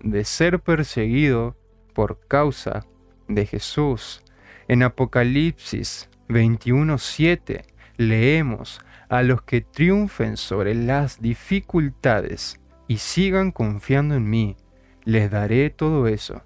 [0.00, 1.56] de ser perseguido
[1.94, 2.86] por causa
[3.28, 4.22] de Jesús.
[4.68, 7.64] En Apocalipsis 21:7
[7.96, 14.56] leemos, a los que triunfen sobre las dificultades y sigan confiando en mí,
[15.04, 16.42] les daré todo eso,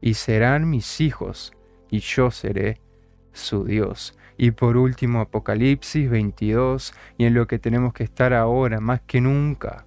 [0.00, 1.52] y serán mis hijos,
[1.88, 2.80] y yo seré
[3.32, 4.18] su Dios.
[4.36, 9.20] Y por último, Apocalipsis 22, y en lo que tenemos que estar ahora más que
[9.20, 9.86] nunca,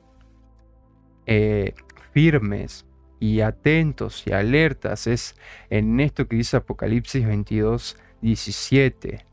[1.25, 1.73] eh,
[2.13, 2.84] firmes
[3.19, 5.35] y atentos y alertas, es
[5.69, 9.25] en esto que dice Apocalipsis 22, 17.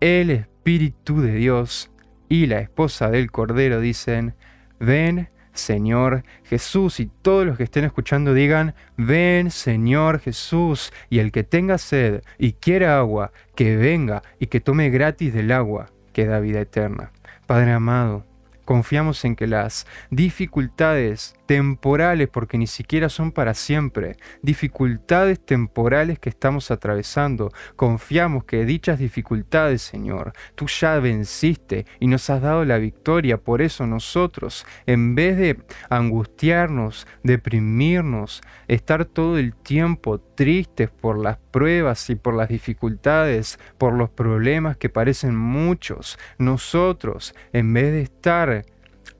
[0.00, 1.90] El Espíritu de Dios
[2.28, 4.34] y la esposa del Cordero dicen,
[4.80, 6.98] ven Señor Jesús.
[6.98, 10.92] Y todos los que estén escuchando digan, ven Señor Jesús.
[11.10, 15.52] Y el que tenga sed y quiera agua, que venga y que tome gratis del
[15.52, 17.12] agua que da vida eterna.
[17.46, 18.24] Padre amado,
[18.64, 26.30] Confiamos en que las dificultades temporales, porque ni siquiera son para siempre, dificultades temporales que
[26.30, 32.78] estamos atravesando, confiamos que dichas dificultades, Señor, tú ya venciste y nos has dado la
[32.78, 33.36] victoria.
[33.36, 35.58] Por eso nosotros, en vez de
[35.90, 43.92] angustiarnos, deprimirnos, estar todo el tiempo tristes por las pruebas y por las dificultades, por
[43.92, 48.64] los problemas que parecen muchos, nosotros, en vez de estar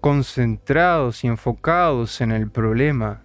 [0.00, 3.22] concentrados y enfocados en el problema,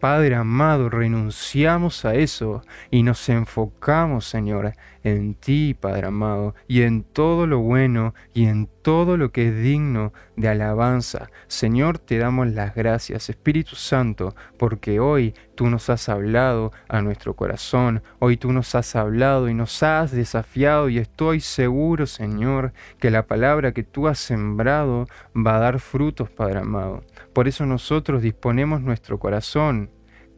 [0.00, 4.74] Padre amado, renunciamos a eso y nos enfocamos, Señor,
[5.06, 9.56] en ti, Padre amado, y en todo lo bueno y en todo lo que es
[9.56, 11.30] digno de alabanza.
[11.46, 17.34] Señor, te damos las gracias, Espíritu Santo, porque hoy tú nos has hablado a nuestro
[17.34, 23.12] corazón, hoy tú nos has hablado y nos has desafiado y estoy seguro, Señor, que
[23.12, 27.04] la palabra que tú has sembrado va a dar frutos, Padre amado.
[27.32, 29.90] Por eso nosotros disponemos nuestro corazón,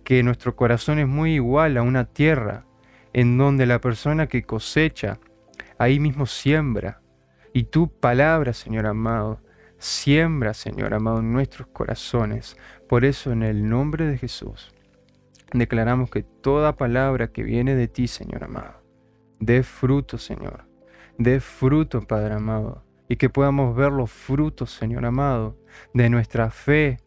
[0.05, 2.65] que nuestro corazón es muy igual a una tierra,
[3.13, 5.19] en donde la persona que cosecha,
[5.79, 7.01] ahí mismo siembra.
[7.53, 9.41] Y tu palabra, Señor amado,
[9.79, 12.57] siembra, Señor amado, en nuestros corazones.
[12.89, 14.75] Por eso, en el nombre de Jesús,
[15.53, 18.83] declaramos que toda palabra que viene de ti, Señor amado,
[19.41, 20.67] dé fruto, Señor.
[21.17, 25.57] Dé fruto, Padre amado y que podamos ver los frutos, Señor amado,
[25.95, 26.99] de nuestra fe,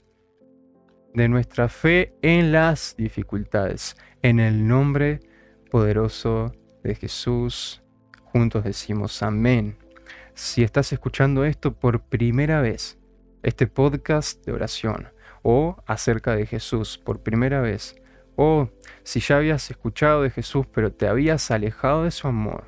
[1.14, 3.96] de nuestra fe en las dificultades.
[4.24, 5.20] En el nombre
[5.72, 6.54] poderoso
[6.84, 7.82] de Jesús,
[8.26, 9.78] juntos decimos amén.
[10.34, 13.00] Si estás escuchando esto por primera vez,
[13.42, 15.08] este podcast de oración,
[15.42, 17.96] o acerca de Jesús por primera vez,
[18.36, 18.70] o
[19.04, 22.66] si ya habías escuchado de Jesús pero te habías alejado de su amor,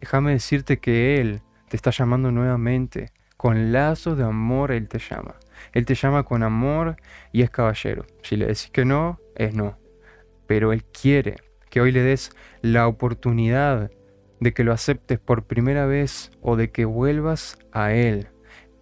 [0.00, 3.12] déjame decirte que Él te está llamando nuevamente.
[3.38, 5.34] Con lazos de amor Él te llama.
[5.72, 6.96] Él te llama con amor
[7.32, 8.06] y es caballero.
[8.22, 9.78] Si le decís que no, es no.
[10.46, 11.38] Pero Él quiere
[11.72, 12.30] que hoy le des
[12.60, 13.90] la oportunidad
[14.40, 18.28] de que lo aceptes por primera vez o de que vuelvas a Él.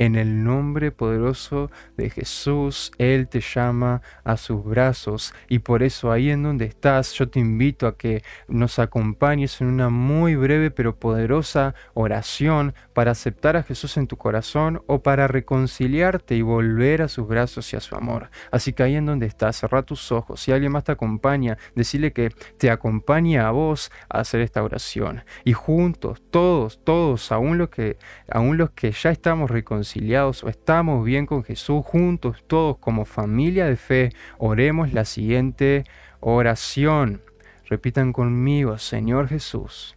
[0.00, 6.10] En el nombre poderoso de Jesús, Él te llama a sus brazos y por eso
[6.10, 10.70] ahí en donde estás, yo te invito a que nos acompañes en una muy breve
[10.70, 17.02] pero poderosa oración para aceptar a Jesús en tu corazón o para reconciliarte y volver
[17.02, 18.30] a sus brazos y a su amor.
[18.50, 20.40] Así que ahí en donde estás, cerra tus ojos.
[20.40, 25.24] Si alguien más te acompaña, decirle que te acompañe a vos a hacer esta oración.
[25.44, 27.98] Y juntos, todos, todos, aún los que,
[28.30, 33.66] aún los que ya estamos reconciliados, o estamos bien con Jesús, juntos todos como familia
[33.66, 35.84] de fe, oremos la siguiente
[36.20, 37.22] oración.
[37.68, 39.96] Repitan conmigo, Señor Jesús,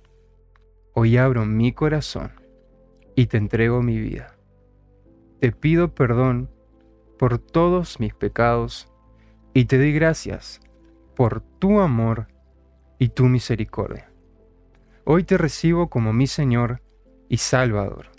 [0.93, 2.31] hoy abro mi corazón
[3.15, 4.35] y te entrego mi vida.
[5.39, 6.49] Te pido perdón
[7.19, 8.91] por todos mis pecados
[9.53, 10.59] y te doy gracias
[11.15, 12.27] por tu amor
[12.97, 14.09] y tu misericordia.
[15.03, 16.81] Hoy te recibo como mi Señor
[17.29, 18.12] y Salvador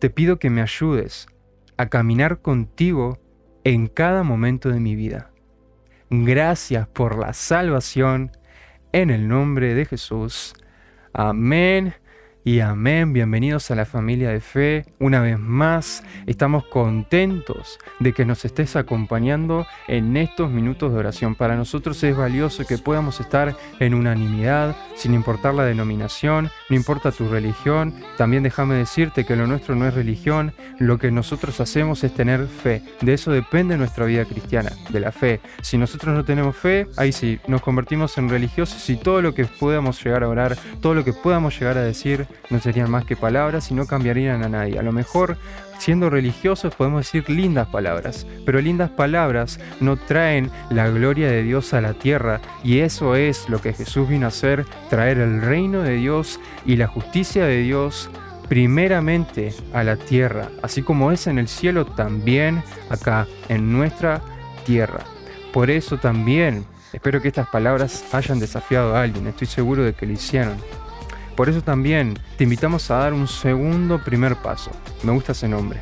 [0.00, 1.28] te pido que me ayudes
[1.76, 3.18] a caminar contigo
[3.64, 5.30] en cada momento de mi vida.
[6.08, 8.32] Gracias por la salvación
[8.92, 10.54] en el nombre de Jesús.
[11.12, 11.94] Amén
[12.44, 13.12] y amén.
[13.12, 14.86] Bienvenidos a la familia de fe.
[14.98, 21.34] Una vez más, estamos contentos de que nos estés acompañando en estos minutos de oración.
[21.34, 27.12] Para nosotros es valioso que podamos estar en unanimidad, sin importar la denominación, no importa
[27.12, 27.94] tu religión.
[28.16, 32.46] También déjame decirte que lo nuestro no es religión, lo que nosotros hacemos es tener
[32.46, 32.82] fe.
[33.02, 35.40] De eso depende nuestra vida cristiana, de la fe.
[35.62, 39.44] Si nosotros no tenemos fe, ahí sí, nos convertimos en religiosos y todo lo que
[39.44, 43.16] podamos llegar a orar, todo lo que podamos llegar a decir, no serían más que
[43.16, 44.78] palabras y no cambiarían a nadie.
[44.78, 45.36] A lo mejor,
[45.78, 51.72] siendo religiosos, podemos decir lindas palabras, pero lindas palabras no traen la gloria de Dios
[51.74, 55.82] a la tierra y eso es lo que Jesús vino a hacer, traer el reino
[55.82, 58.10] de Dios y la justicia de Dios
[58.50, 64.20] primeramente a la tierra, así como es en el cielo, también acá, en nuestra
[64.66, 65.04] tierra.
[65.52, 70.04] Por eso también espero que estas palabras hayan desafiado a alguien, estoy seguro de que
[70.04, 70.56] lo hicieron.
[71.36, 74.70] Por eso también te invitamos a dar un segundo primer paso.
[75.02, 75.80] Me gusta ese nombre.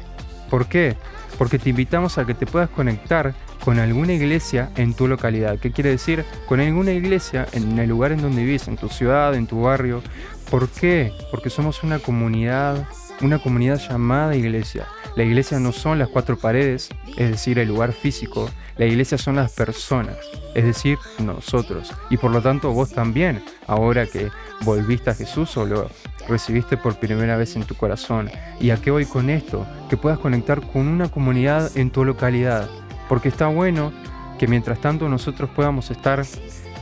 [0.51, 0.97] ¿Por qué?
[1.37, 3.35] Porque te invitamos a que te puedas conectar
[3.65, 5.59] con alguna iglesia en tu localidad.
[5.59, 6.25] ¿Qué quiere decir?
[6.47, 10.03] Con alguna iglesia en el lugar en donde vives, en tu ciudad, en tu barrio.
[10.51, 11.13] ¿Por qué?
[11.31, 12.87] Porque somos una comunidad,
[13.23, 14.87] una comunidad llamada iglesia.
[15.17, 18.51] La iglesia no son las cuatro paredes, es decir, el lugar físico.
[18.77, 20.17] La iglesia son las personas,
[20.55, 21.93] es decir, nosotros.
[22.11, 24.31] Y por lo tanto vos también, ahora que
[24.63, 25.91] volviste a Jesús o lo
[26.29, 28.31] recibiste por primera vez en tu corazón.
[28.61, 29.67] ¿Y a qué voy con esto?
[29.91, 32.69] Que puedas conectar con una comunidad en tu localidad
[33.09, 33.93] porque está bueno
[34.39, 36.25] que mientras tanto nosotros podamos estar,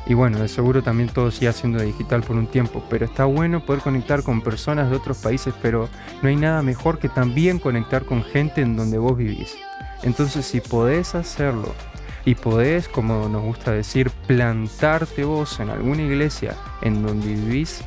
[0.07, 3.65] y bueno, de seguro también todo siga siendo digital por un tiempo, pero está bueno
[3.65, 5.89] poder conectar con personas de otros países, pero
[6.23, 9.57] no hay nada mejor que también conectar con gente en donde vos vivís.
[10.05, 11.75] Entonces si podés hacerlo
[12.25, 17.83] y podés, como nos gusta decir, plantarte vos en alguna iglesia en donde vivís,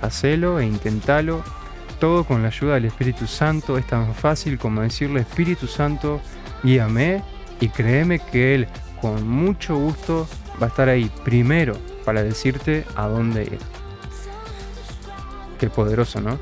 [0.00, 1.42] hacelo e intentalo.
[2.00, 6.20] Todo con la ayuda del Espíritu Santo es tan fácil como decirle Espíritu Santo,
[6.62, 7.22] guíame
[7.60, 8.68] y créeme que Él
[9.00, 10.26] con mucho gusto
[10.60, 13.58] va a estar ahí primero para decirte a dónde ir.
[15.58, 16.38] Qué poderoso, ¿no?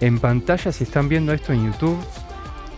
[0.00, 1.98] En pantalla, si están viendo esto en YouTube,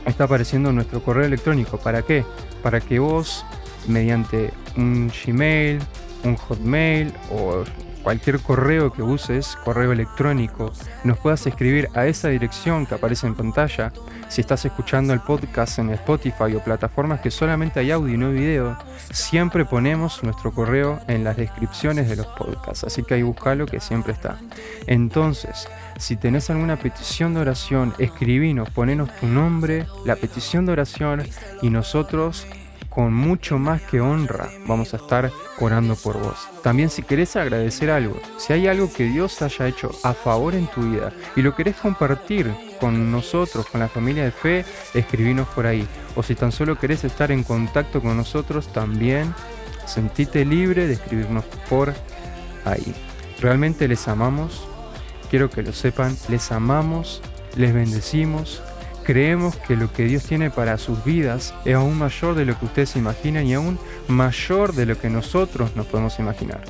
[0.04, 1.78] está apareciendo nuestro correo electrónico.
[1.78, 2.24] ¿Para qué?
[2.62, 3.44] Para que vos,
[3.88, 5.78] mediante un Gmail,
[6.24, 7.64] un Hotmail o
[8.06, 13.34] cualquier correo que uses, correo electrónico, nos puedas escribir a esa dirección que aparece en
[13.34, 13.92] pantalla.
[14.28, 18.30] Si estás escuchando el podcast en Spotify o plataformas que solamente hay audio y no
[18.30, 18.78] video,
[19.10, 23.80] siempre ponemos nuestro correo en las descripciones de los podcasts, así que ahí buscalo que
[23.80, 24.38] siempre está.
[24.86, 25.66] Entonces,
[25.98, 31.24] si tenés alguna petición de oración, escribinos, ponenos tu nombre, la petición de oración
[31.60, 32.46] y nosotros
[32.96, 35.30] con mucho más que honra vamos a estar
[35.60, 36.48] orando por vos.
[36.62, 40.66] También si querés agradecer algo, si hay algo que Dios haya hecho a favor en
[40.68, 45.66] tu vida y lo querés compartir con nosotros, con la familia de fe, escribinos por
[45.66, 45.86] ahí.
[46.14, 49.34] O si tan solo querés estar en contacto con nosotros, también
[49.84, 51.92] sentite libre de escribirnos por
[52.64, 52.94] ahí.
[53.42, 54.66] Realmente les amamos,
[55.28, 57.20] quiero que lo sepan, les amamos,
[57.56, 58.62] les bendecimos
[59.06, 62.64] Creemos que lo que Dios tiene para sus vidas es aún mayor de lo que
[62.64, 63.78] ustedes imaginan y aún
[64.08, 66.64] mayor de lo que nosotros nos podemos imaginar.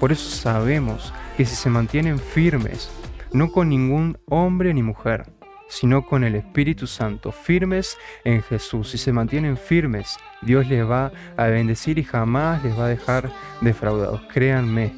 [0.00, 2.90] Por eso sabemos que si se mantienen firmes,
[3.32, 5.26] no con ningún hombre ni mujer,
[5.68, 8.90] sino con el Espíritu Santo, firmes en Jesús.
[8.90, 13.30] Si se mantienen firmes, Dios les va a bendecir y jamás les va a dejar
[13.60, 14.22] defraudados.
[14.32, 14.92] Créanme,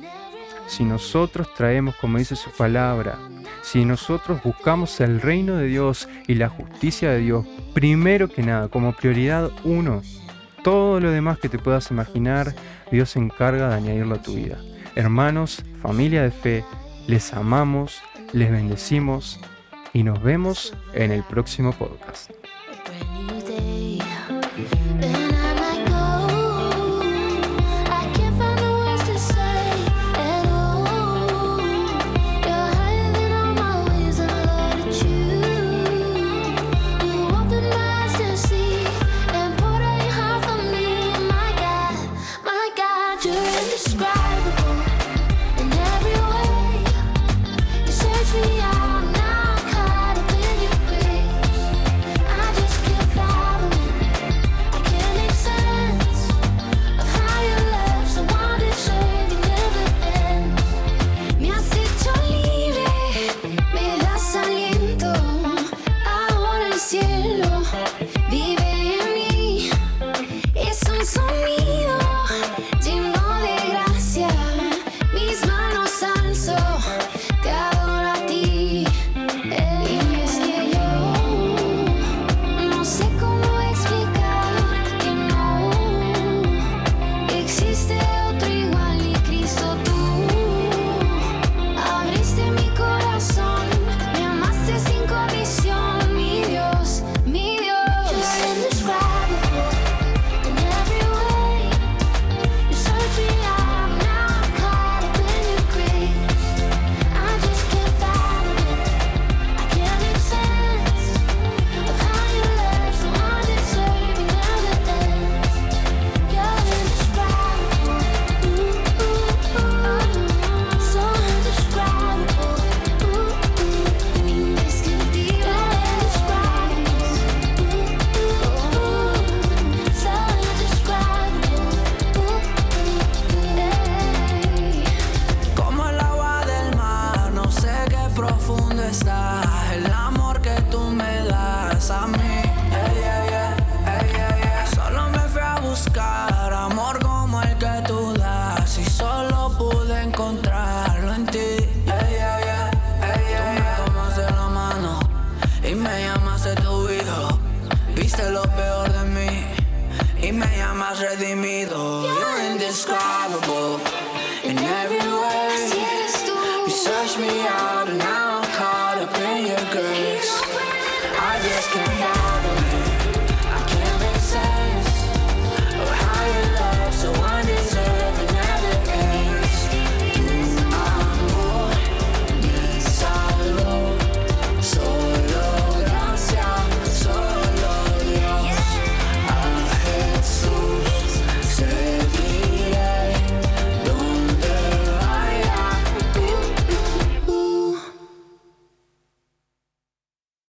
[0.69, 3.19] si nosotros traemos, como dice su palabra,
[3.63, 8.69] si nosotros buscamos el reino de Dios y la justicia de Dios, primero que nada,
[8.69, 10.03] como prioridad uno,
[10.63, 12.55] todo lo demás que te puedas imaginar,
[12.93, 14.59] Dios se encarga de añadirlo a tu vida.
[14.95, 16.65] Hermanos, familia de fe,
[17.07, 18.03] les amamos,
[18.33, 19.41] les bendecimos
[19.93, 22.31] y nos vemos en el próximo podcast.